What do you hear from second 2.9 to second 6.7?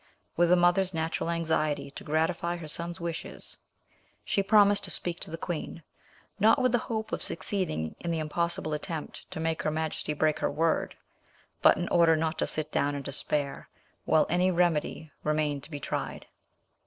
wishes, she promised to speak to the queen, not